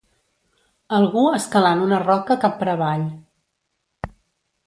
Algú 0.99 1.25
escalant 1.39 1.83
una 1.89 1.99
roca 2.05 2.39
cap 2.45 2.57
per 2.63 2.69
avall. 2.73 3.07